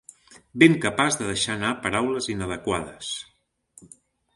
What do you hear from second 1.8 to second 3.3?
paraules inadequades.